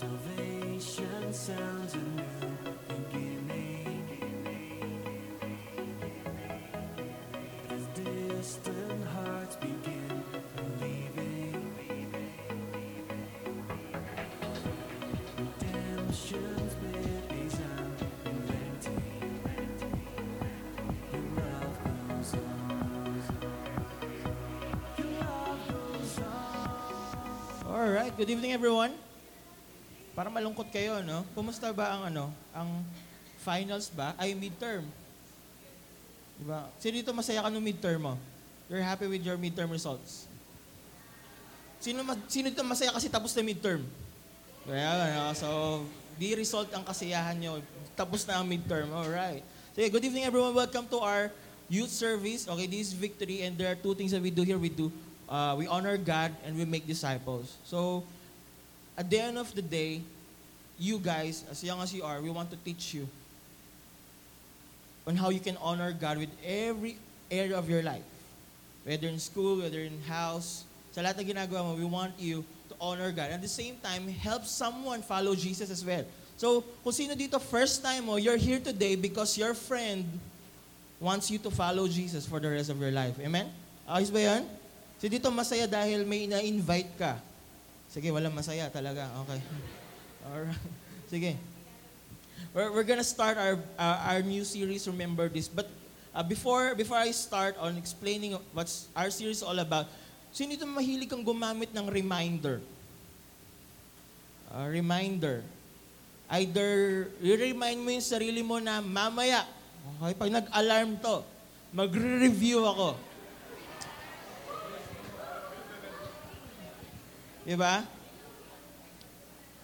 [0.00, 2.24] Salvation sounds a new
[2.88, 4.08] beginning.
[7.68, 10.24] As distant hearts begin
[10.56, 11.74] believing,
[15.36, 17.60] redemption's bid is
[18.24, 19.04] unrelenting.
[21.12, 21.76] Your love
[22.08, 23.22] goes on.
[24.96, 27.74] Your love goes on.
[27.74, 28.94] Alright, good evening everyone.
[30.20, 31.24] Para malungkot kayo, no?
[31.32, 32.84] Kumusta ba ang ano, ang
[33.40, 34.12] finals ba?
[34.20, 34.84] Ay, midterm.
[36.36, 36.68] Diba?
[36.76, 38.14] Sino dito masaya ka nung midterm mo?
[38.68, 40.28] You're happy with your midterm results?
[41.80, 43.80] Sino, sino dito masaya kasi tapos na midterm?
[44.68, 45.48] Ano, so,
[46.20, 47.64] di result ang kasiyahan nyo.
[47.96, 48.92] Tapos na ang midterm.
[48.92, 49.40] Alright.
[49.72, 50.52] So, yeah, good evening everyone.
[50.52, 51.32] Welcome to our
[51.72, 52.44] youth service.
[52.44, 54.60] Okay, this is Victory and there are two things that we do here.
[54.60, 54.92] We do,
[55.32, 57.56] uh, we honor God and we make disciples.
[57.64, 58.04] So,
[59.00, 60.04] at the end of the day,
[60.80, 63.06] you guys, as young as you are, we want to teach you
[65.06, 66.96] on how you can honor God with every
[67.30, 68.02] area of your life.
[68.84, 72.74] Whether in school, whether in house, sa lahat na ginagawa mo, we want you to
[72.80, 73.28] honor God.
[73.28, 76.02] At the same time, help someone follow Jesus as well.
[76.40, 80.08] So, kung sino dito first time mo, you're here today because your friend
[80.96, 83.20] wants you to follow Jesus for the rest of your life.
[83.20, 83.52] Amen?
[83.84, 84.42] Ayos ba yan?
[85.00, 87.16] So dito masaya dahil may na-invite ka.
[87.88, 89.08] Sige, walang masaya talaga.
[89.24, 89.40] Okay.
[90.26, 90.56] Alright.
[91.10, 91.36] Sige.
[92.50, 95.46] We're, we're gonna start our uh, our new series, Remember This.
[95.46, 95.70] But
[96.10, 99.86] uh, before before I start on explaining what's our series all about,
[100.34, 102.58] sino dito mahilig kang gumamit ng reminder?
[104.50, 105.46] Uh, reminder.
[106.30, 109.46] Either i-remind mo yung sarili mo na mamaya,
[109.98, 111.26] okay, pag nag-alarm to,
[111.74, 112.94] magre-review ako.
[117.42, 117.82] Di ba?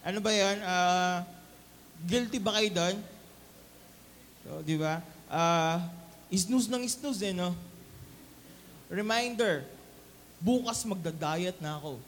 [0.07, 0.63] Ano ba yan?
[0.63, 1.27] Ah,
[2.07, 2.97] guilty ba kayo doon?
[4.47, 5.03] So, di ba?
[5.27, 5.83] Ah,
[6.31, 7.51] snooze ng snooze eh, no?
[8.87, 9.67] Reminder,
[10.39, 11.99] bukas magda-diet na ako.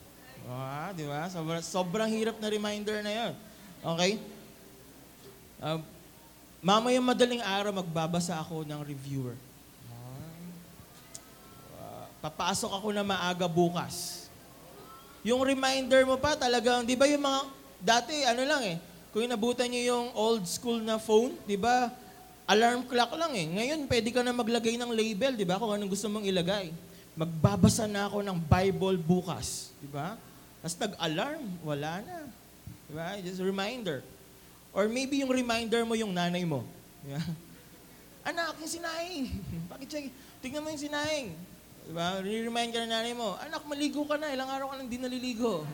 [0.47, 1.27] Ah, di ba?
[1.27, 3.33] Sobrang, sobrang hirap na reminder na yon.
[3.83, 4.23] Okay?
[5.59, 5.83] Ah,
[6.63, 9.35] mamayang madaling araw magbabasa ako ng reviewer.
[11.75, 14.31] Ah, papasok ako na maaga bukas.
[15.27, 18.77] Yung reminder mo pa talagang, di ba yung mga, dati ano lang eh,
[19.15, 21.91] kung inabutan nyo yung old school na phone, di ba,
[22.45, 23.47] alarm clock lang eh.
[23.49, 26.71] Ngayon, pwede ka na maglagay ng label, di ba, kung anong gusto mong ilagay.
[27.19, 30.15] Magbabasa na ako ng Bible bukas, di ba?
[30.63, 32.19] Tapos nag-alarm, wala na.
[32.87, 33.17] Di ba?
[33.19, 34.05] Just a reminder.
[34.71, 36.63] Or maybe yung reminder mo yung nanay mo.
[37.03, 37.23] Di ba?
[38.29, 39.27] Anak, yung sinahing.
[39.73, 40.13] Bakit?
[40.45, 41.33] Tingnan mo yung sinahing.
[41.89, 42.21] Diba?
[42.21, 44.29] Re-remind ka na nanay mo, anak, maligo ka na.
[44.29, 45.65] Ilang araw ka nang di naliligo.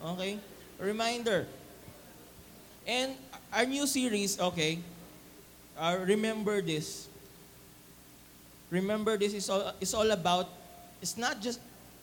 [0.00, 0.40] Okay?
[0.80, 1.44] Reminder.
[2.88, 3.12] And
[3.52, 4.80] our new series, okay,
[5.76, 7.06] uh, remember this.
[8.70, 10.48] Remember this is all, is all about,
[11.02, 11.60] it's not just,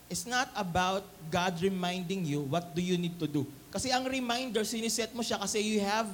[0.09, 3.47] it's not about God reminding you what do you need to do.
[3.71, 6.07] Kasi ang reminder, siniset mo siya kasi you have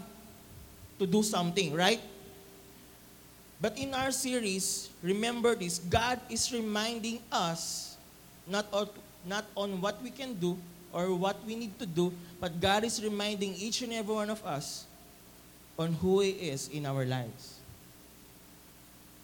[0.98, 2.02] to do something, right?
[3.60, 7.96] But in our series, remember this, God is reminding us
[8.44, 8.68] not
[9.24, 10.60] not on what we can do
[10.94, 14.40] or what we need to do, but God is reminding each and every one of
[14.46, 14.86] us
[15.76, 17.60] on who He is in our lives.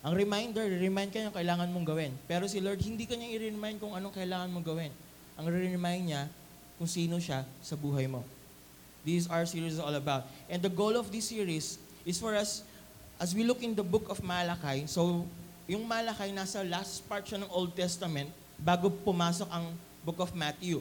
[0.01, 2.11] Ang reminder, remind ka niya kailangan mong gawin.
[2.25, 4.91] Pero si Lord, hindi ka niya i-remind kung anong kailangan mong gawin.
[5.35, 6.31] Ang remind niya
[6.79, 8.23] kung sino siya sa buhay mo.
[9.03, 10.27] This is our series is all about.
[10.47, 11.75] And the goal of this series
[12.07, 12.63] is for us
[13.19, 15.27] as we look in the book of Malachi, so
[15.67, 19.75] yung Malachi nasa last part siya ng Old Testament bago pumasok ang
[20.07, 20.79] book of Matthew.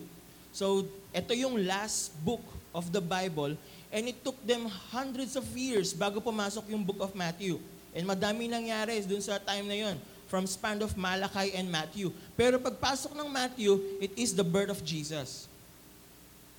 [0.53, 2.43] So ito yung last book
[2.73, 3.57] of the Bible
[3.89, 7.57] and it took them hundreds of years bago pumasok yung book of Matthew.
[7.97, 9.97] And madami nangyari dun sa time na yon
[10.29, 12.13] from span of Malachi and Matthew.
[12.37, 15.49] Pero pagpasok ng Matthew, it is the birth of Jesus.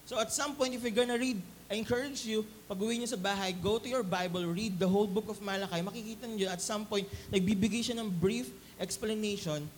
[0.10, 1.38] So at some point, if you're gonna read,
[1.70, 5.06] I encourage you, pag uwi niyo sa bahay, go to your Bible, read the whole
[5.06, 5.86] book of Malachi.
[5.86, 8.50] Makikita niyo at some point, nagbibigay siya ng brief
[8.82, 9.70] explanation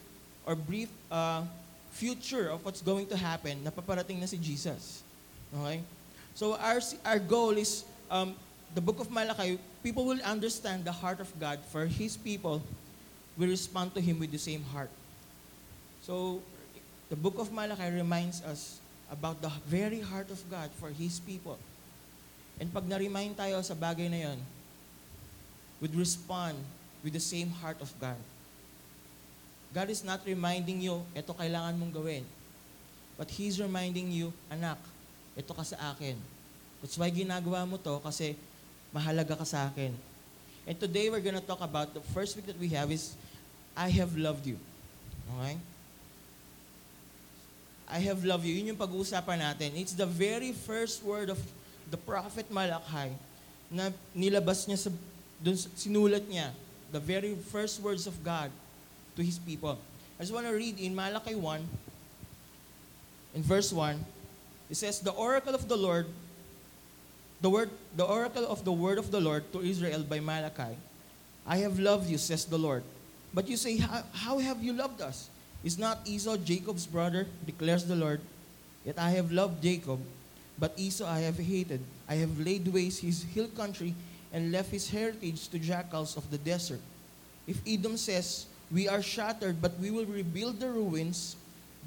[0.47, 1.43] or brief uh,
[1.91, 5.03] future of what's going to happen na paparating na si Jesus.
[5.53, 5.83] Okay?
[6.33, 8.35] So our, our goal is, um,
[8.73, 12.63] the book of Malachi, people will understand the heart of God for His people
[13.37, 14.89] will respond to Him with the same heart.
[16.01, 16.41] So,
[17.09, 18.79] the book of Malachi reminds us
[19.11, 21.59] about the very heart of God for His people.
[22.59, 24.39] And pag na-remind tayo sa bagay na yon,
[25.81, 26.55] would respond
[27.03, 28.19] with the same heart of God.
[29.71, 32.27] God is not reminding you, ito kailangan mong gawin.
[33.15, 34.77] But He's reminding you, anak,
[35.35, 36.19] ito ka sa akin.
[36.83, 38.35] That's why ginagawa mo to kasi
[38.91, 39.95] mahalaga ka sa akin.
[40.67, 43.15] And today we're gonna talk about the first week that we have is
[43.71, 44.59] I have loved you.
[45.37, 45.55] Okay?
[47.91, 48.55] I have loved you.
[48.55, 49.75] Yun yung pag-uusapan natin.
[49.79, 51.39] It's the very first word of
[51.91, 53.11] the prophet Malachi
[53.71, 54.91] na nilabas niya sa
[55.39, 56.51] dun, sinulat niya
[56.91, 58.51] the very first words of God
[59.21, 59.77] to His people.
[60.17, 61.61] I just want to read in Malachi 1,
[63.35, 64.03] in verse 1,
[64.69, 66.07] it says, The oracle of the Lord,
[67.41, 70.73] the word, the oracle of the word of the Lord to Israel by Malachi,
[71.45, 72.83] I have loved you, says the Lord.
[73.33, 75.29] But you say, how, how have you loved us?
[75.63, 78.19] Is not Esau Jacob's brother, declares the Lord?
[78.83, 80.01] Yet I have loved Jacob,
[80.57, 81.81] but Esau I have hated.
[82.09, 83.93] I have laid waste his hill country
[84.33, 86.81] and left his heritage to jackals of the desert.
[87.47, 91.35] If Edom says, We are shattered, but we will rebuild the ruins,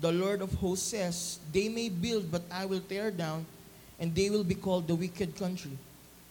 [0.01, 3.47] the Lord of hosts says, They may build, but I will tear down,
[3.99, 5.79] and they will be called the wicked country,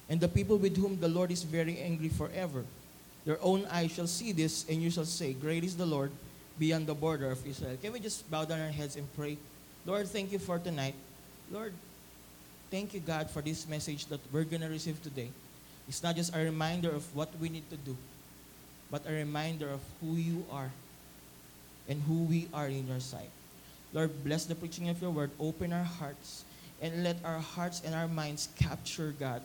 [0.09, 2.65] and the people with whom the Lord is very angry forever.
[3.25, 6.11] Your own eyes shall see this, and you shall say, Great is the Lord
[6.59, 7.77] beyond the border of Israel.
[7.81, 9.37] Can we just bow down our heads and pray?
[9.85, 10.95] Lord, thank you for tonight.
[11.51, 11.73] Lord,
[12.69, 15.29] thank you, God, for this message that we're going to receive today.
[15.87, 17.97] It's not just a reminder of what we need to do,
[18.93, 20.69] but a reminder of who you are
[21.89, 23.33] and who we are in your sight.
[23.89, 25.33] Lord, bless the preaching of your word.
[25.41, 26.45] Open our hearts
[26.77, 29.41] and let our hearts and our minds capture, God,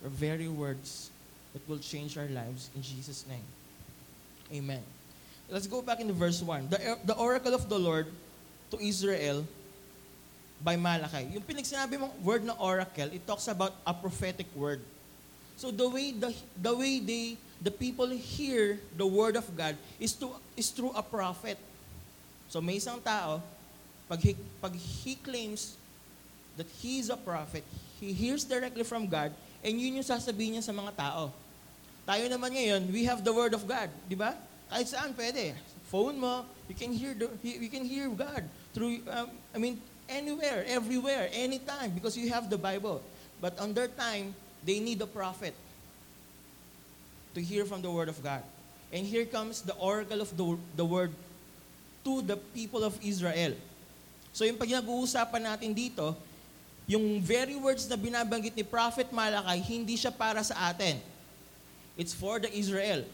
[0.00, 1.10] your very words
[1.52, 2.72] that will change our lives.
[2.74, 3.44] In Jesus' name.
[4.56, 4.80] Amen.
[5.50, 6.72] Let's go back into verse 1.
[6.72, 8.06] The, the oracle of the Lord
[8.70, 9.44] to Israel
[10.64, 11.28] by Malachi.
[11.36, 14.80] Yung pinagsinabi mong word na oracle, it talks about a prophetic word.
[15.60, 20.14] So the way the, the way they the people hear the word of God is
[20.22, 21.58] to is through a prophet.
[22.48, 23.42] So may isang tao
[24.08, 24.32] pag he,
[24.62, 25.76] pag he claims
[26.56, 27.62] that he is a prophet,
[28.00, 31.34] he hears directly from God and yun yung sasabihin niya sa mga tao.
[32.08, 34.32] Tayo naman ngayon, we have the word of God, di ba?
[34.72, 35.52] Kahit saan pwede.
[35.92, 39.76] Phone mo, you can hear the, you can hear God through um, I mean
[40.08, 43.04] anywhere, everywhere, anytime because you have the Bible.
[43.44, 44.32] But on their time,
[44.64, 45.52] they need a prophet
[47.34, 48.42] to hear from the word of God.
[48.92, 51.12] And here comes the oracle of the, the word
[52.04, 53.52] to the people of Israel.
[54.32, 56.16] So yung pag nag-uusapan natin dito,
[56.88, 60.96] yung very words na binabanggit ni Prophet Malachi, hindi siya para sa atin.
[62.00, 63.04] It's for the Israel.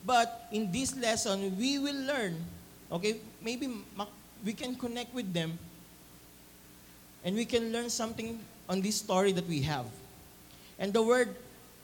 [0.00, 2.40] But in this lesson, we will learn,
[2.88, 4.08] okay, maybe ma-
[4.40, 5.60] we can connect with them
[7.20, 9.84] and we can learn something on this story that we have.
[10.80, 11.36] And the word,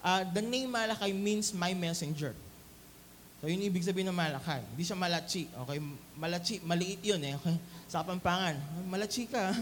[0.07, 2.31] uh, the name Malachi means my messenger.
[3.43, 4.63] So yun ibig sabihin ng Malachi.
[4.73, 5.43] Hindi siya malachi.
[5.67, 5.79] Okay,
[6.17, 7.35] malachi, maliit yun eh.
[7.35, 7.59] Okay?
[7.91, 8.57] Sa Kapampangan,
[8.87, 9.53] malachi ka.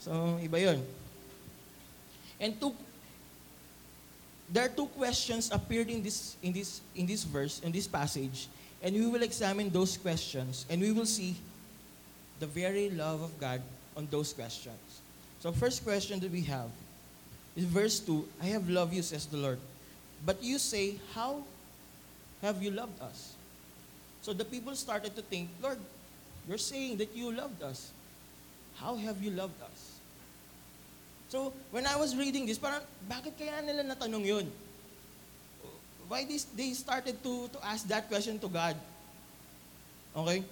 [0.00, 0.80] So, iba yun.
[2.40, 2.72] And two,
[4.48, 8.48] there are two questions appeared in this, in this, in this verse, in this passage.
[8.82, 10.64] And we will examine those questions.
[10.68, 11.36] And we will see
[12.40, 13.60] the very love of God
[13.96, 14.80] on those questions.
[15.40, 16.68] So first question that we have
[17.54, 19.60] is verse 2, I have loved you, says the Lord.
[20.24, 21.42] But you say, how
[22.42, 23.34] have you loved us?
[24.22, 25.78] So the people started to think, Lord,
[26.48, 27.90] you're saying that you loved us.
[28.76, 29.98] How have you loved us?
[31.28, 34.46] So when I was reading this, parang, bakit kaya nila natanong yun?
[36.08, 38.74] Why this, they started to, to ask that question to God?
[40.16, 40.42] Okay?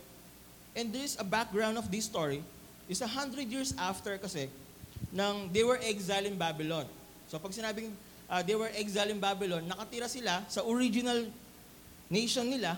[0.77, 2.43] And there's a background of this story.
[2.89, 4.49] Is a hundred years after kasi,
[5.13, 6.87] nang they were exiled in Babylon.
[7.27, 7.93] So pag sinabing
[8.29, 11.27] uh, they were exiled in Babylon, nakatira sila sa original
[12.13, 12.77] nation nila.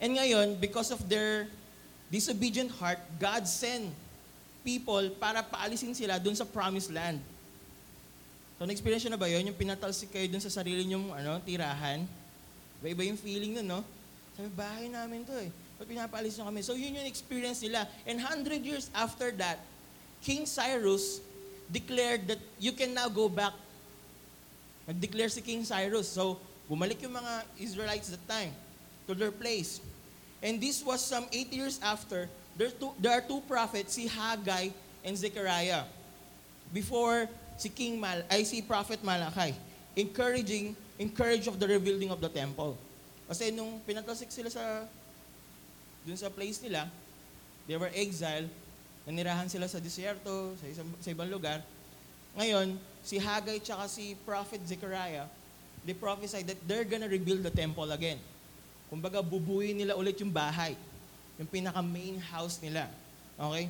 [0.00, 1.46] And ngayon, because of their
[2.10, 3.92] disobedient heart, God sent
[4.64, 7.20] people para paalisin sila dun sa promised land.
[8.56, 9.50] So, na-experience na ba yun?
[9.50, 12.06] Yung pinatalsik kayo dun sa sarili nyong ano, tirahan?
[12.80, 13.80] Iba-iba yung feeling nun, no?
[14.34, 15.50] Sabi, bahay namin to eh.
[15.74, 16.62] Ba't pinapaalis nyo kami?
[16.62, 17.84] So, yun yung experience nila.
[18.06, 19.58] And 100 years after that,
[20.22, 21.18] King Cyrus
[21.68, 23.52] declared that you can now go back.
[24.84, 26.08] Nag-declare si King Cyrus.
[26.08, 26.36] So,
[26.68, 28.52] bumalik yung mga Israelites that time
[29.08, 29.80] to their place.
[30.44, 34.68] And this was some eight years after, there, two, there are two prophets, si Haggai
[35.00, 35.88] and Zechariah.
[36.72, 39.56] Before si King Mal, ay si Prophet Malachi,
[39.96, 42.76] encouraging, encourage of the rebuilding of the temple.
[43.24, 44.84] Kasi nung pinatasik sila sa,
[46.04, 46.88] dun sa place nila,
[47.64, 48.52] they were exiled,
[49.08, 51.64] nanirahan sila sa disyerto, sa, isang, sa ibang lugar.
[52.34, 55.26] Ngayon, si Haggai tsaka si Prophet Zechariah,
[55.86, 58.18] they prophesied that they're gonna rebuild the temple again.
[58.90, 60.74] Kumbaga, bubuyin nila ulit yung bahay.
[61.38, 62.86] Yung pinaka-main house nila.
[63.34, 63.66] Okay?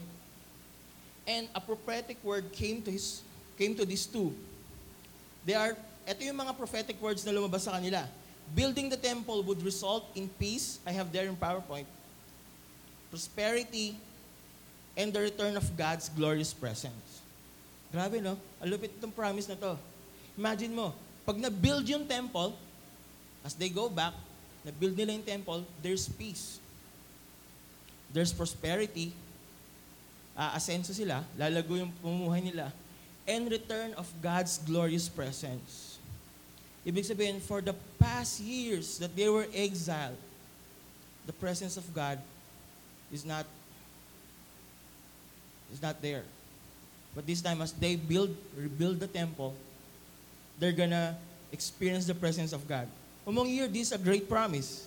[1.24, 3.24] And a prophetic word came to his
[3.56, 4.34] came to these two
[5.44, 5.76] They are,
[6.08, 8.08] ito yung mga prophetic words na lumabas sa kanila.
[8.56, 11.88] Building the temple would result in peace, I have there in PowerPoint,
[13.12, 13.96] prosperity,
[14.96, 17.23] and the return of God's glorious presence.
[17.94, 18.34] Grabe, no?
[18.58, 19.78] Ang lupit itong promise na to.
[20.34, 20.90] Imagine mo,
[21.22, 22.50] pag na-build yung temple,
[23.46, 24.18] as they go back,
[24.66, 26.58] na-build nila yung temple, there's peace.
[28.10, 29.14] There's prosperity.
[30.34, 32.74] Aasenso sila, lalago yung pamumuhay nila,
[33.30, 36.02] and return of God's glorious presence.
[36.82, 40.18] Ibig sabihin, for the past years that they were exiled,
[41.30, 42.18] the presence of God
[43.14, 43.46] is not
[45.72, 46.26] is not there.
[47.14, 49.54] But this time, as they build, rebuild the temple,
[50.58, 51.16] they're gonna
[51.52, 52.88] experience the presence of God.
[53.26, 54.86] Among year, this is a great promise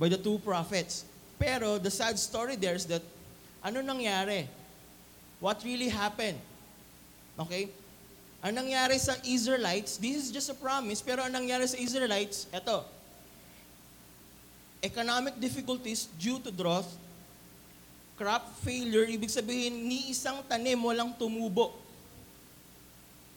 [0.00, 1.04] by the two prophets.
[1.38, 3.02] Pero the sad story there is that
[3.62, 4.48] ano nangyari?
[5.38, 6.38] What really happened?
[7.38, 7.68] Okay?
[8.42, 12.82] Ang nangyari sa Israelites, this is just a promise, pero ang nangyari sa Israelites, eto,
[14.82, 16.86] economic difficulties due to drought,
[18.16, 21.72] crop failure, ibig sabihin, ni isang tanim walang tumubo.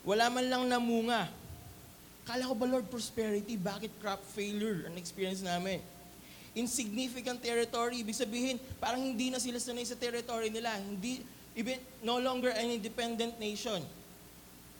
[0.05, 1.25] Wala man lang namunga.
[2.25, 3.58] Kala ko ba, Lord, prosperity?
[3.58, 5.82] Bakit crop failure ang experience namin?
[6.53, 10.74] Insignificant territory, ibig sabihin, parang hindi na sila sanay sa territory nila.
[10.77, 11.25] Hindi,
[11.58, 13.82] even, no longer an independent nation.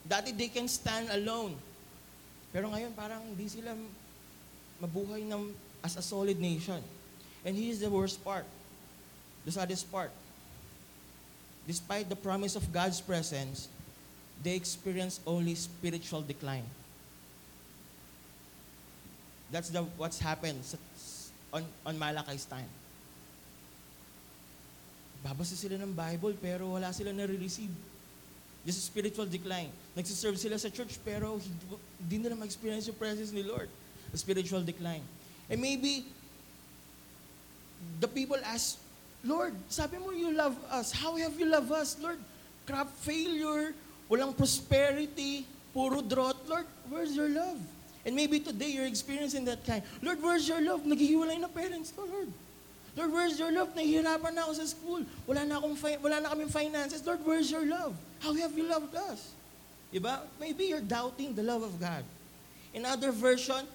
[0.06, 1.58] Dati they can stand alone.
[2.54, 3.74] Pero ngayon, parang hindi sila
[4.78, 5.50] mabuhay ng,
[5.82, 6.78] as a solid nation.
[7.42, 8.46] And here's the worst part.
[9.46, 10.10] The saddest part.
[11.66, 13.68] Despite the promise of God's presence,
[14.42, 16.66] they experience only spiritual decline.
[19.50, 20.76] That's the what's happened sa,
[21.54, 22.68] on, on Malakay's time.
[25.22, 27.70] Babasa sila ng Bible pero wala sila nare-receive.
[28.66, 29.70] This is spiritual decline.
[29.94, 31.38] Nagsiserve sila sa church pero
[32.02, 33.70] hindi nila ma-experience yung presence ni Lord.
[34.10, 35.02] A spiritual decline.
[35.46, 36.06] And maybe
[38.02, 38.78] the people ask,
[39.26, 40.94] Lord, sabi mo you love us.
[40.94, 42.18] How have you loved us, Lord?
[42.62, 43.74] Crop failure,
[44.06, 45.42] walang prosperity,
[45.74, 46.38] puro drought.
[46.46, 47.58] Lord, where's your love?
[48.06, 49.82] And maybe today you're experiencing that kind.
[49.98, 50.86] Lord, where's your love?
[50.86, 52.30] Naghihiwalay na parents ko, Lord.
[52.96, 53.74] Lord, where's your love?
[53.74, 55.02] Nahihirapan na ako sa school.
[55.26, 57.04] Wala na, akong fi- wala na kaming finances.
[57.04, 57.98] Lord, where's your love?
[58.22, 59.34] How have you loved us?
[59.92, 60.22] Diba?
[60.38, 62.06] Maybe you're doubting the love of God.
[62.72, 63.66] In other version,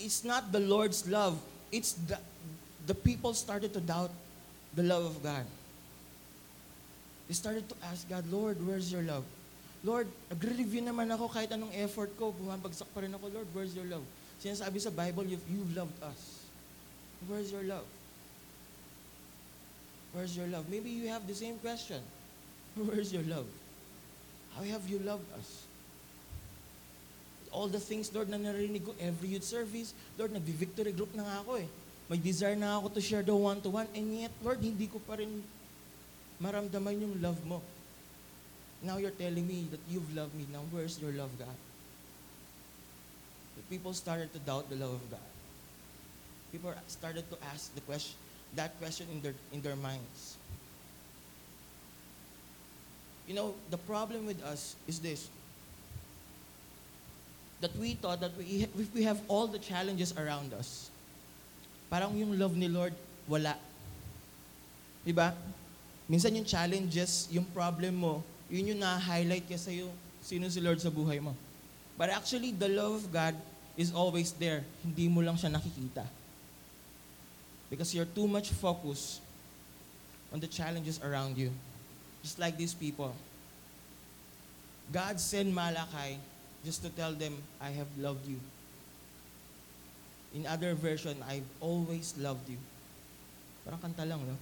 [0.00, 1.38] it's not the Lord's love.
[1.70, 2.18] It's the,
[2.86, 4.10] the people started to doubt
[4.74, 5.46] the love of God.
[7.28, 9.24] They started to ask God, Lord, where's your love?
[9.80, 13.86] Lord, nagre-review naman ako kahit anong effort ko, bumabagsak pa rin ako, Lord, where's your
[13.88, 14.04] love?
[14.42, 16.44] Sinasabi sa Bible, you've, you've loved us.
[17.24, 17.86] Where's your love?
[20.12, 20.66] Where's your love?
[20.68, 22.02] Maybe you have the same question.
[22.76, 23.46] Where's your love?
[24.56, 25.64] How have you loved us?
[27.52, 31.36] All the things, Lord, na narinig ko, every youth service, Lord, nag-victory group na nga
[31.42, 31.68] ako eh.
[32.10, 35.30] May desire na ako to share the one-to-one, and yet, Lord, hindi ko pa rin
[36.42, 37.62] maramdaman yung love mo.
[38.82, 40.42] Now you're telling me that you've loved me.
[40.50, 41.54] Now where's your love, God?
[43.56, 45.30] The people started to doubt the love of God.
[46.50, 48.16] People started to ask the question,
[48.56, 50.34] that question in their in their minds.
[53.28, 55.28] You know, the problem with us is this.
[57.60, 60.89] That we thought that we, if we have all the challenges around us,
[61.90, 62.94] parang yung love ni Lord,
[63.26, 63.58] wala.
[65.02, 65.34] Diba?
[66.06, 68.14] Minsan yung challenges, yung problem mo,
[68.46, 69.90] yun yung na-highlight ka sa'yo,
[70.22, 71.34] sino si Lord sa buhay mo.
[71.98, 73.34] But actually, the love of God
[73.76, 74.62] is always there.
[74.86, 76.06] Hindi mo lang siya nakikita.
[77.68, 79.22] Because you're too much focused
[80.34, 81.50] on the challenges around you.
[82.22, 83.14] Just like these people.
[84.90, 86.18] God sent Malachi
[86.64, 88.42] just to tell them, I have loved you.
[90.34, 92.58] In other version, I've always loved you.
[93.64, 94.36] Parang kanta lang, no?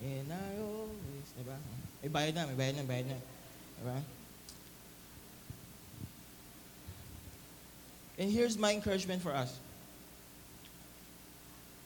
[0.00, 1.56] And I always, diba?
[2.02, 3.18] May bayad na, may bayad na, bayad na.
[3.80, 4.00] Diba?
[8.18, 9.58] And here's my encouragement for us.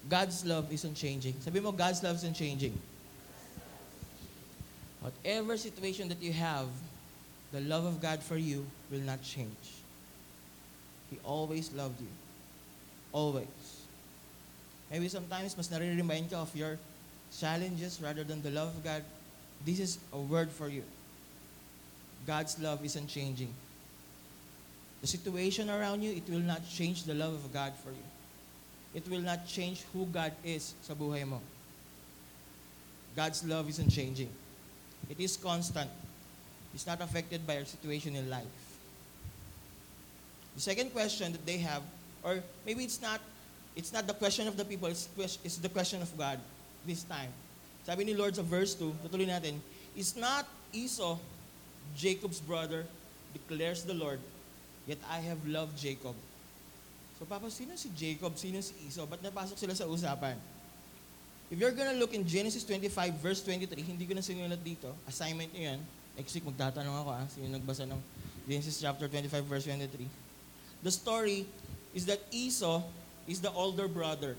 [0.09, 1.35] God's love isn't changing.
[1.41, 2.79] Sabi mo, God's love isn't changing.
[5.00, 6.67] Whatever situation that you have,
[7.53, 9.83] the love of God for you will not change.
[11.11, 12.09] He always loved you.
[13.14, 13.47] Always.
[14.90, 16.83] Maybe sometimes mas nare-remind ka of your
[17.30, 19.06] challenges rather than the love of God.
[19.64, 20.83] This is a word for you.
[22.26, 23.54] God's love isn't changing.
[25.00, 28.06] The situation around you, it will not change the love of God for you.
[28.94, 31.40] It will not change who God is sa buhay mo.
[33.14, 34.30] God's love isn't changing.
[35.09, 35.90] It is constant.
[36.75, 38.59] It's not affected by our situation in life.
[40.56, 41.83] The second question that they have,
[42.25, 43.21] or maybe it's not,
[43.76, 45.09] it's not the question of the people, it's,
[45.45, 46.40] it's the question of God
[46.88, 47.28] this time.
[47.85, 49.61] Sabi ni Lord sa verse 2, tutuloy natin,
[49.95, 51.21] Is not Esau
[51.95, 52.88] Jacob's brother,
[53.37, 54.19] declares the Lord,
[54.88, 56.16] yet I have loved Jacob.
[57.21, 58.35] So Papa, sino si Jacob?
[58.40, 59.07] Sino si Esau?
[59.07, 60.35] Ba't napasok sila sa usapan?
[61.52, 65.52] If you're gonna look in Genesis 25, verse 23, hindi ko na sinulat dito, assignment
[65.54, 65.81] nyo yan.
[66.16, 68.00] Next week, magtatanong ako ah, sino nagbasa ng
[68.49, 70.09] Genesis chapter 25, verse 23.
[70.83, 71.47] The story
[71.95, 72.83] is that Esau
[73.31, 74.37] is the older brother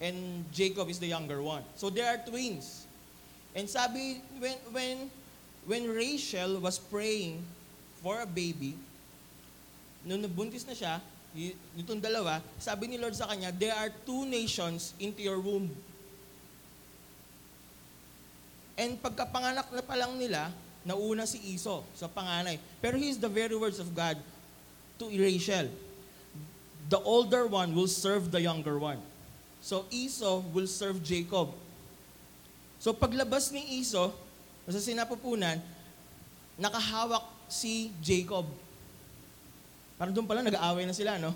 [0.00, 1.64] and Jacob is the younger one.
[1.74, 2.86] So they are twins.
[3.56, 4.96] And sabi, when, when,
[5.66, 7.42] when Rachel was praying
[8.02, 8.76] for a baby,
[10.04, 11.00] nung nabuntis na siya,
[11.78, 15.72] itong dalawa, sabi ni Lord sa kanya, there are two nations into your womb.
[18.74, 20.50] And pagkapanganak na pa lang nila,
[20.84, 22.60] nauna si Iso sa panganay.
[22.82, 24.18] Pero he's the very words of God
[24.98, 25.70] to Rachel.
[26.88, 29.00] The older one will serve the younger one.
[29.64, 31.52] So Esau will serve Jacob.
[32.76, 34.12] So paglabas ni Esau,
[34.68, 35.60] sa sinapupunan,
[36.60, 38.44] nakahawak si Jacob.
[39.96, 41.32] Parang doon pala nag-aaway na sila, no?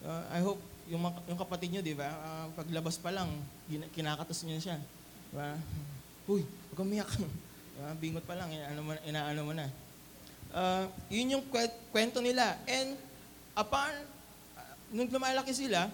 [0.00, 2.08] Uh, I hope yung, yung kapatid nyo, di ba?
[2.08, 3.28] ah, paglabas pa lang,
[3.92, 4.76] kinakatas niya siya.
[4.80, 5.52] Di ba?
[6.32, 7.08] Uy, huwag kang umiyak.
[7.78, 7.94] Diba?
[8.02, 9.66] Bingot pa lang, inaano mo, inaano mo na.
[10.50, 12.58] Ah, yun yung kwe- kwento nila.
[12.66, 12.98] And
[13.54, 13.92] upon,
[14.92, 15.88] nung lumalaki sila,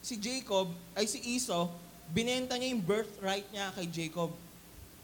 [0.00, 1.68] si Jacob, ay si Esau,
[2.10, 4.32] binenta niya yung birthright niya kay Jacob.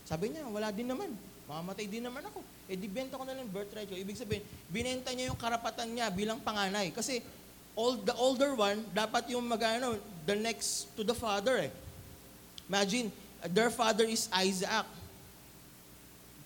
[0.09, 1.13] Sabi niya, wala din naman.
[1.47, 2.43] Mamamatay din naman ako.
[2.67, 3.95] Eh, di benta ko na lang birthright ko.
[3.95, 6.91] Ibig sabihin, binenta niya yung karapatan niya bilang panganay.
[6.91, 7.23] Kasi
[7.79, 9.95] old, the older one, dapat yung magano,
[10.27, 11.71] the next to the father eh.
[12.67, 13.15] Imagine,
[13.55, 14.89] their father is Isaac,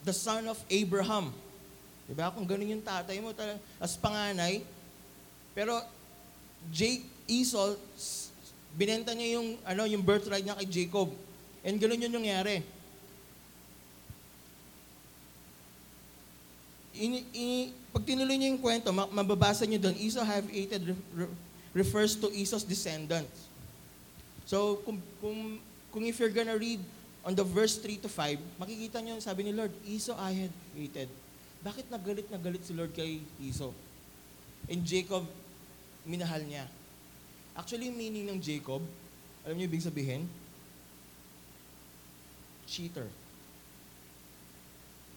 [0.05, 1.33] the son of Abraham.
[2.05, 2.29] Diba?
[2.37, 3.33] Kung ganun yung tatay mo,
[3.81, 4.61] as panganay,
[5.55, 5.83] pero
[6.71, 7.79] Jake, Esau,
[8.75, 11.11] binenta niya yung, ano, yung birthright niya kay Jacob.
[11.65, 12.63] And ganun yun yung nangyari.
[17.01, 17.59] Ini, ini,
[17.91, 21.35] pag tinuloy niyo yung kwento, ma- mababasa niyo doon, Esau have hated re- re-
[21.73, 23.49] refers to Esau's descendants.
[24.45, 25.39] So, kung, kung,
[25.95, 26.83] kung if you're gonna read
[27.25, 31.09] on the verse 3 to 5, makikita niyo, sabi ni Lord, Esau I had hated.
[31.61, 33.73] Bakit nagalit na galit si Lord kay Esau?
[34.69, 35.25] And Jacob,
[36.05, 36.65] minahal niya.
[37.53, 38.81] Actually, yung meaning ng Jacob,
[39.45, 40.25] alam niyo ibig sabihin?
[42.71, 43.09] Cheater.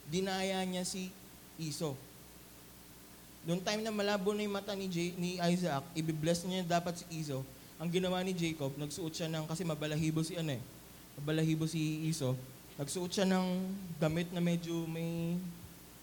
[0.09, 1.13] Dinaya niya si
[1.61, 1.93] Esau.
[3.43, 7.05] Noong time na malabo na yung mata ni, J- ni Isaac, ibibless niya dapat si
[7.11, 7.43] Esau.
[7.75, 10.61] Ang ginawa ni Jacob, nagsuot siya ng, kasi mabalahibo si ano eh,
[11.19, 12.39] mabalahibo si Esau.
[12.79, 13.45] Nagsuot siya ng
[13.99, 15.35] damit na medyo may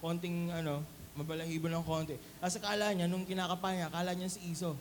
[0.05, 0.85] konting ano,
[1.19, 2.15] mabalahibo ng konti.
[2.39, 4.75] As akala niya, nung kinakapa niya, akala niya si Esau.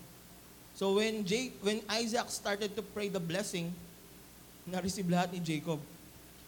[0.78, 3.74] So when Jake, when Isaac started to pray the blessing,
[4.70, 5.82] na-receive lahat ni Jacob.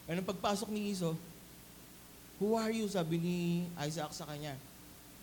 [0.06, 1.18] And nung pagpasok ni Esau,
[2.42, 2.90] Who are you?
[2.90, 3.38] Sabi ni
[3.86, 4.58] Isaac sa kanya.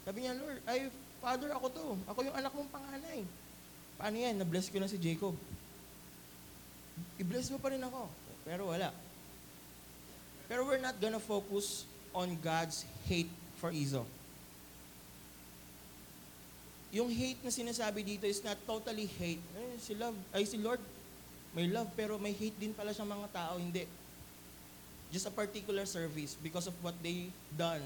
[0.07, 0.87] Sabi niya, Lord, ay,
[1.19, 1.87] Father, ako to.
[2.07, 3.27] Ako yung anak mong panganay.
[3.99, 4.39] Paano yan?
[4.39, 5.35] Na-bless ko na si Jacob.
[7.19, 8.07] I-bless mo pa rin ako.
[8.47, 8.95] Pero wala.
[10.47, 14.07] Pero we're not gonna focus on God's hate for Esau.
[16.89, 19.43] Yung hate na sinasabi dito is not totally hate.
[19.57, 20.81] Eh, si love, ay si Lord,
[21.53, 23.61] may love pero may hate din pala siyang mga tao.
[23.61, 23.85] Hindi
[25.09, 27.81] just a particular service because of what they done.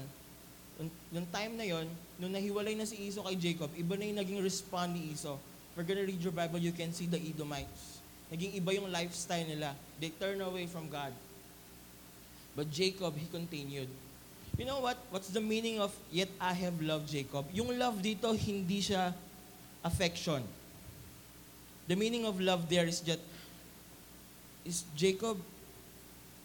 [1.13, 1.87] Nung time na yon,
[2.19, 5.15] nung nahiwalay na si Esau kay Jacob, iba na yung naging respond ni.
[5.15, 8.03] If you're gonna read your Bible, you can see the Edomites.
[8.33, 9.77] Naging iba yung lifestyle nila.
[10.01, 11.13] They turn away from God.
[12.57, 13.89] But Jacob, he continued.
[14.57, 14.97] You know what?
[15.09, 17.45] What's the meaning of, yet I have loved Jacob?
[17.53, 19.13] Yung love dito, hindi siya
[19.81, 20.45] affection.
[21.89, 23.19] The meaning of love there is just,
[24.63, 25.41] is Jacob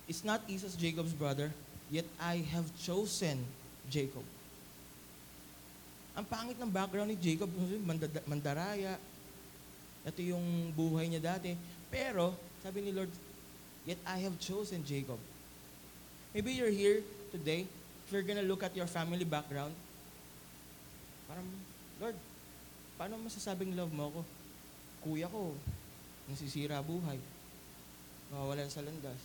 [0.09, 1.53] is not Esau's Jacob's brother,
[1.93, 3.45] yet I have chosen
[3.93, 4.25] Jacob.
[6.17, 7.53] Ang pangit ng background ni Jacob,
[8.27, 8.97] mandaraya.
[10.03, 11.55] Ito yung buhay niya dati.
[11.93, 12.33] Pero,
[12.65, 13.13] sabi ni Lord,
[13.85, 15.21] yet I have chosen Jacob.
[16.33, 17.69] Maybe you're here today,
[18.09, 19.77] if you're gonna look at your family background,
[21.29, 21.45] parang,
[22.01, 22.17] Lord,
[22.97, 24.21] paano masasabing love mo ako?
[25.05, 25.53] Kuya ko,
[26.25, 27.21] nasisira buhay.
[28.33, 29.21] Mawawalan sa landas.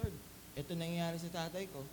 [0.00, 0.16] Lord,
[0.56, 1.84] ito nangyayari sa tatay ko.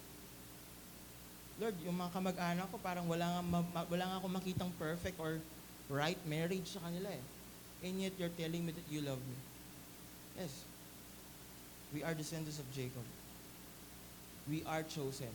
[1.59, 5.43] Lord, yung mga kamag-anak ko, parang wala nga, ma- wala nga akong makitang perfect or
[5.91, 7.23] right marriage sa kanila eh.
[7.83, 9.37] And yet, you're telling me that you love me.
[10.39, 10.63] Yes.
[11.91, 13.03] We are descendants of Jacob.
[14.49, 15.29] We are chosen.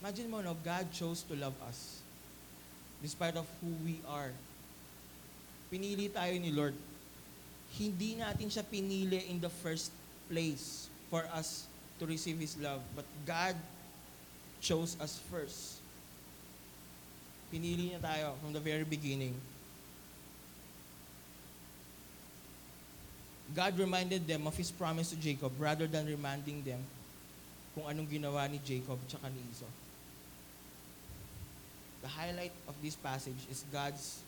[0.00, 2.00] Imagine mo, no, God chose to love us.
[3.02, 4.32] despite of who we are.
[5.72, 6.76] Pinili tayo ni Lord.
[7.76, 9.92] Hindi natin siya pinili in the first
[10.28, 11.66] place for us
[11.98, 12.82] to receive His love.
[12.92, 13.56] But God
[14.60, 15.80] chose us first.
[17.48, 19.34] Pinili niya tayo from the very beginning.
[23.50, 26.78] God reminded them of His promise to Jacob rather than reminding them
[27.74, 29.68] kung anong ginawa ni Jacob tsaka ni Esau.
[32.02, 34.24] The highlight of this passage is God's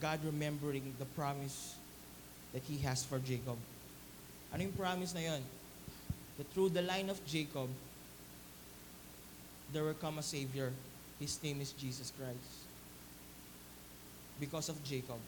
[0.00, 1.76] God remembering the promise
[2.52, 3.58] that He has for Jacob.
[4.54, 5.42] Ano yung promise na yon?
[6.38, 7.68] That through the line of Jacob,
[9.72, 10.72] there will come a Savior.
[11.20, 12.64] His name is Jesus Christ.
[14.40, 15.20] Because of Jacob,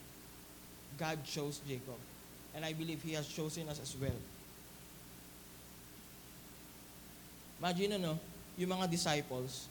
[0.97, 2.01] God chose Jacob.
[2.57, 4.17] And I believe He has chosen us as well.
[7.63, 8.19] Imagine ano,
[8.59, 9.71] yung mga disciples,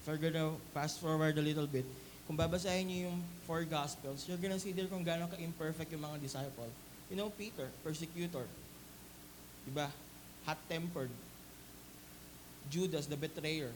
[0.00, 1.84] if we're gonna fast forward a little bit,
[2.24, 6.16] kung babasahin niyo yung four gospels, you're gonna see there kung gaano ka-imperfect yung mga
[6.24, 6.72] disciple.
[7.12, 8.48] You know, Peter, persecutor.
[9.68, 9.92] Diba?
[10.48, 11.12] Hot-tempered.
[12.72, 13.68] Judas, the betrayer.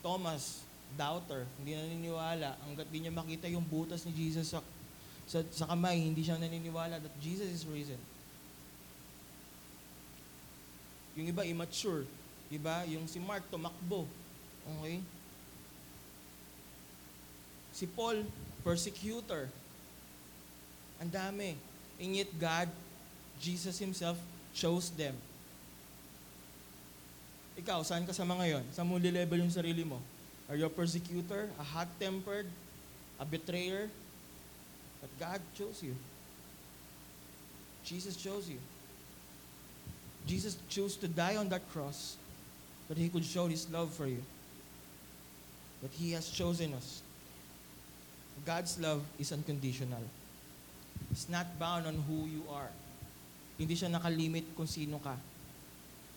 [0.00, 0.64] Thomas,
[0.96, 1.44] doubter.
[1.60, 2.56] Hindi naniniwala.
[2.64, 4.64] Hanggat di niya makita yung butas ni Jesus sa,
[5.28, 8.00] sa, sa kamay, hindi siya naniniwala that Jesus is risen.
[11.16, 12.08] Yung iba, immature.
[12.48, 12.84] Diba?
[12.88, 14.04] Yung si Mark, tumakbo.
[14.64, 15.00] Okay?
[17.72, 18.24] Si Paul,
[18.60, 19.48] persecutor.
[21.00, 21.56] Ang dami.
[22.00, 22.68] And yet God,
[23.40, 24.20] Jesus Himself,
[24.52, 25.16] chose them.
[27.56, 28.64] Ikaw, saan ka sa mga yon?
[28.72, 30.00] Saan mo level yung sarili mo?
[30.48, 31.48] Are you a persecutor?
[31.60, 32.48] A hot-tempered?
[33.20, 33.88] A betrayer?
[35.00, 35.96] But God chose you.
[37.84, 38.60] Jesus chose you.
[40.26, 42.16] Jesus chose to die on that cross
[42.88, 44.22] that He could show His love for you.
[45.82, 47.02] That He has chosen us.
[48.46, 50.02] God's love is unconditional.
[51.10, 52.70] It's not bound on who you are.
[53.58, 55.14] Hindi siya nakalimit kung sino ka.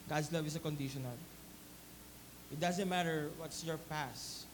[0.09, 1.13] God's love is unconditional.
[2.51, 4.45] It doesn't matter what's your past.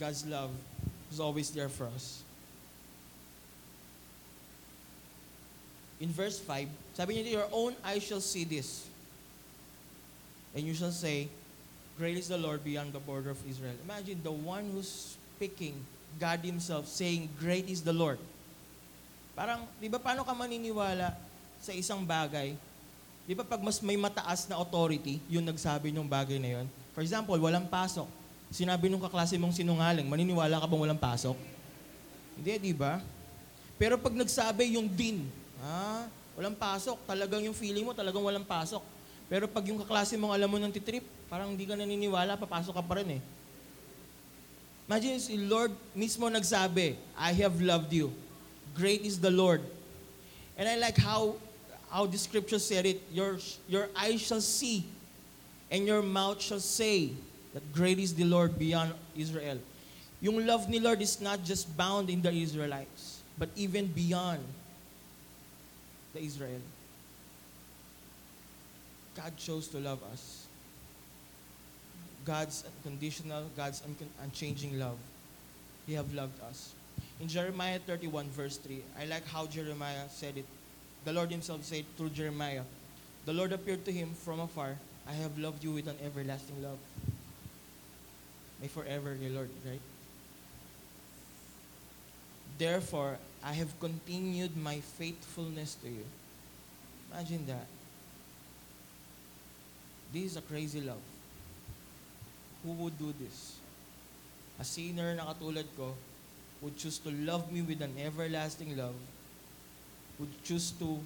[0.00, 0.50] God's love
[1.12, 2.22] is always there for us.
[6.00, 8.84] In verse 5, sabi niya, Your own eyes shall see this.
[10.52, 11.28] And you shall say,
[11.96, 13.76] Great is the Lord beyond the border of Israel.
[13.84, 15.76] Imagine the one who's speaking,
[16.20, 18.20] God Himself, saying, Great is the Lord.
[19.32, 21.16] Parang, di ba, paano ka maniniwala
[21.60, 22.52] sa isang bagay?
[23.24, 26.66] Di ba, pag mas may mataas na authority, yung nagsabi ng bagay na yon.
[26.92, 28.04] For example, walang pasok.
[28.52, 31.36] Sinabi nung kaklase mong sinungaling, maniniwala ka bang walang pasok?
[32.36, 33.00] Hindi, di ba?
[33.80, 35.24] Pero pag nagsabi yung din,
[35.64, 36.04] ah,
[36.36, 38.82] walang pasok, talagang yung feeling mo, talagang walang pasok.
[39.32, 42.84] Pero pag yung kaklase mong alam mo ng titrip, parang hindi ka naniniwala, papasok ka
[42.84, 43.22] pa rin eh.
[44.88, 48.12] Imagine si Lord mismo nagsabi, I have loved you.
[48.76, 49.64] Great is the Lord.
[50.58, 51.40] And I like how
[51.88, 54.84] how the scripture said it, your your eyes shall see
[55.72, 57.16] and your mouth shall say
[57.56, 59.60] that great is the Lord beyond Israel.
[60.20, 64.44] Yung love ni Lord is not just bound in the Israelites, but even beyond
[66.12, 66.60] the Israel.
[69.14, 70.46] God chose to love us.
[72.24, 74.98] God's unconditional, God's uncon- unchanging love.
[75.86, 76.72] He have loved us.
[77.20, 80.46] In Jeremiah 31 verse 3, I like how Jeremiah said it.
[81.04, 82.62] The Lord himself said through Jeremiah,
[83.26, 84.76] The Lord appeared to him from afar,
[85.08, 86.78] I have loved you with an everlasting love.
[88.60, 89.80] May forever, the Lord, right?
[92.58, 96.06] Therefore, I have continued my faithfulness to you.
[97.10, 97.66] Imagine that.
[100.12, 101.02] This is a crazy love.
[102.62, 103.58] Who would do this?
[104.60, 105.94] A sinner na katulad ko
[106.62, 108.94] would choose to love me with an everlasting love,
[110.20, 111.00] would choose to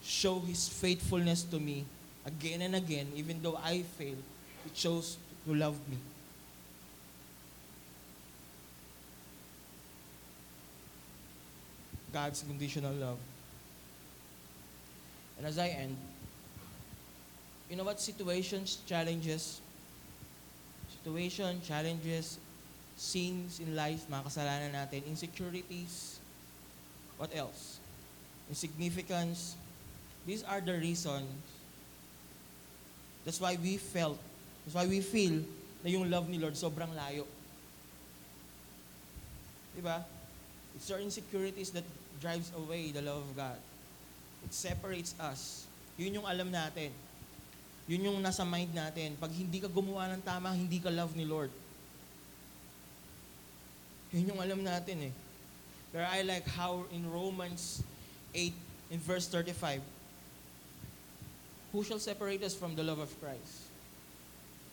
[0.00, 1.84] show His faithfulness to me
[2.24, 4.16] again and again, even though I fail,
[4.64, 5.98] He chose to love me.
[12.12, 13.18] God's conditional love.
[15.38, 15.96] And as I end,
[17.70, 18.00] you know what?
[18.00, 19.60] Situations, challenges,
[20.92, 22.38] situation, challenges,
[22.96, 26.20] sins in life, mga kasalanan natin, insecurities,
[27.16, 27.80] what else?
[28.50, 29.56] Insignificance.
[30.26, 31.26] These are the reasons.
[33.24, 34.18] That's why we felt,
[34.64, 35.42] that's why we feel
[35.82, 37.26] na yung love ni Lord sobrang layo.
[39.74, 40.04] Diba?
[40.76, 41.84] It's our insecurities that
[42.22, 43.58] drives away the love of God.
[44.46, 45.66] It separates us.
[45.98, 46.94] Yun yung alam natin.
[47.90, 49.18] Yun yung nasa mind natin.
[49.18, 51.50] Pag hindi ka gumawa ng tama, hindi ka love ni Lord.
[54.14, 55.14] Yun yung alam natin eh.
[55.90, 57.82] Pero I like how in Romans
[58.30, 58.54] 8,
[58.94, 59.82] in verse 35,
[61.74, 63.66] Who shall separate us from the love of Christ?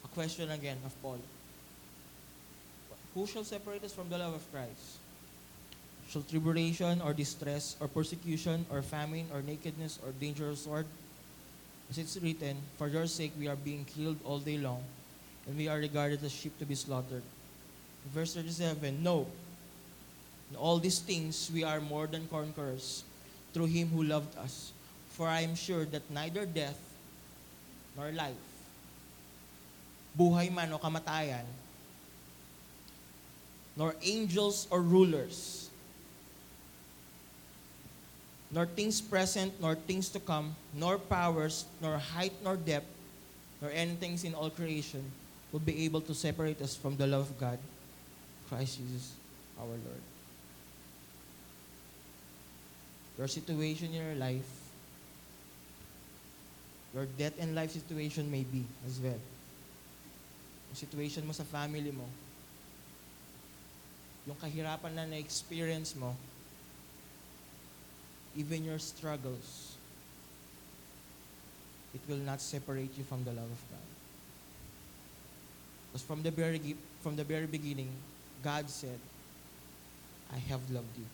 [0.05, 1.19] A question again of Paul.
[3.15, 4.98] Who shall separate us from the love of Christ?
[6.09, 10.85] Shall tribulation or distress or persecution or famine or nakedness or danger or sword?
[11.89, 14.81] As it's written, For your sake we are being killed all day long,
[15.45, 17.21] and we are regarded as sheep to be slaughtered.
[18.09, 19.27] Verse 37, No.
[20.49, 23.03] In all these things we are more than conquerors
[23.53, 24.73] through him who loved us.
[25.13, 26.79] For I am sure that neither death
[27.95, 28.33] nor life,
[30.17, 31.45] buhay man o kamatayan,
[33.75, 35.68] nor angels or rulers,
[38.51, 42.87] nor things present, nor things to come, nor powers, nor height, nor depth,
[43.61, 45.03] nor anything in all creation
[45.51, 47.59] will be able to separate us from the love of God,
[48.49, 49.13] Christ Jesus
[49.59, 50.03] our Lord.
[53.17, 54.47] Your situation in your life,
[56.95, 59.19] your death and life situation may be as well.
[60.69, 62.07] Yung situation mo sa family mo,
[64.25, 66.15] yung kahirapan na na-experience mo,
[68.35, 69.75] even your struggles,
[71.93, 73.87] it will not separate you from the love of God.
[75.89, 77.89] Because from the very from the very beginning,
[78.43, 78.99] God said,
[80.31, 81.07] "I have loved you.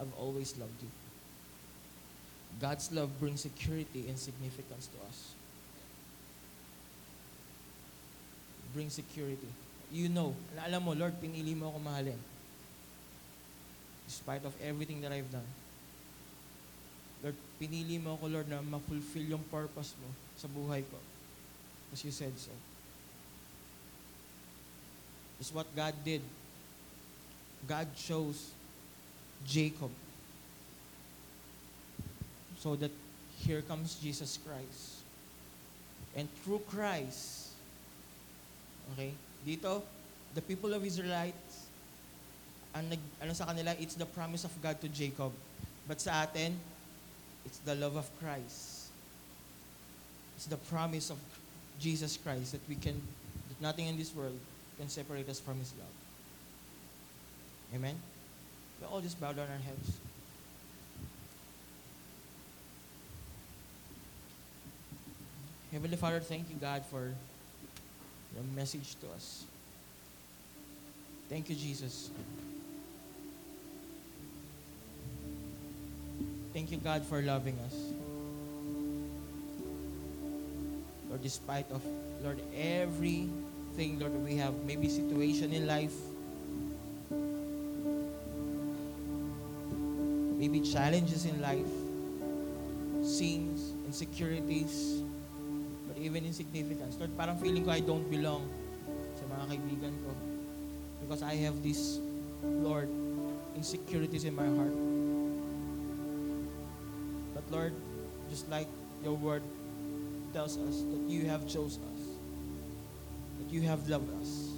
[0.00, 0.88] I've always loved you."
[2.56, 5.36] God's love brings security and significance to us.
[8.64, 9.52] It brings security.
[9.92, 10.32] You know,
[10.64, 12.18] alam mo, Lord, pinili mo ako mahalin.
[14.08, 15.44] Despite of everything that I've done.
[17.24, 20.98] Lord, pinili mo ako, Lord, na ma-fulfill yung purpose mo sa buhay ko.
[21.92, 22.52] As you said so.
[25.40, 26.24] It's what God did.
[27.68, 28.52] God chose
[29.44, 29.90] Jacob.
[32.60, 32.92] So that
[33.44, 35.04] here comes Jesus Christ.
[36.16, 37.52] And through Christ,
[38.92, 39.12] okay,
[39.44, 39.84] dito,
[40.32, 41.68] the people of Israelites,
[42.72, 45.32] ang nag, ano sa kanila, it's the promise of God to Jacob.
[45.84, 46.56] But sa atin,
[47.46, 48.88] it's the love of Christ.
[50.36, 51.18] It's the promise of
[51.80, 53.00] Jesus Christ that we can,
[53.48, 54.38] that nothing in this world
[54.78, 55.88] can separate us from His love.
[57.74, 57.94] Amen?
[58.80, 59.92] We all just bow down our heads.
[65.72, 67.12] Heavenly Father, thank you, God, for
[68.34, 69.44] your message to us.
[71.28, 72.10] Thank you, Jesus.
[76.56, 77.76] Thank you, God, for loving us.
[81.10, 81.84] Lord, despite of,
[82.24, 85.92] Lord, everything, Lord, we have, maybe situation in life,
[90.40, 91.68] maybe challenges in life,
[93.04, 95.04] sins, insecurities,
[95.86, 96.96] but even insignificance.
[96.96, 98.48] Lord, parang feeling ko I don't belong
[99.20, 100.10] sa mga kaibigan ko.
[101.04, 102.00] Because I have this,
[102.40, 102.88] Lord,
[103.60, 104.95] insecurities in my heart.
[107.50, 107.72] Lord,
[108.28, 108.66] just like
[109.04, 109.42] your word
[110.32, 112.02] tells us that you have chose us,
[113.38, 114.50] that you have loved us.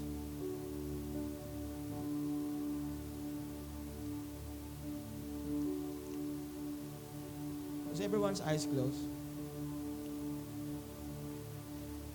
[7.92, 9.02] As everyone's eyes closed,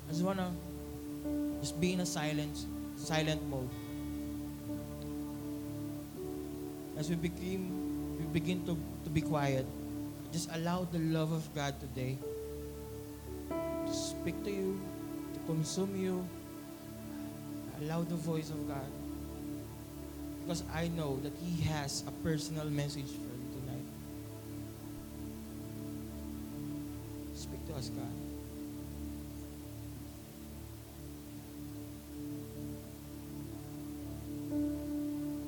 [0.07, 0.51] I just wanna
[1.59, 2.65] just be in a silent,
[2.97, 3.69] silent mode.
[6.97, 9.65] As we begin, we begin to, to be quiet,
[10.33, 12.17] just allow the love of God today
[13.49, 14.81] to speak to you,
[15.33, 16.27] to consume you.
[17.81, 18.89] Allow the voice of God.
[20.41, 23.85] Because I know that He has a personal message for you tonight.
[27.35, 28.22] Speak to us, God.